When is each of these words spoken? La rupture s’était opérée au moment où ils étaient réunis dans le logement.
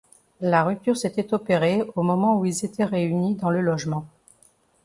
La 0.39 0.63
rupture 0.63 0.97
s’était 0.97 1.31
opérée 1.31 1.83
au 1.95 2.01
moment 2.01 2.39
où 2.39 2.43
ils 2.45 2.65
étaient 2.65 2.85
réunis 2.85 3.35
dans 3.35 3.51
le 3.51 3.61
logement. 3.61 4.07